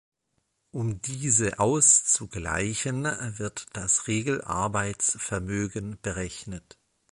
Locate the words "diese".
0.99-1.59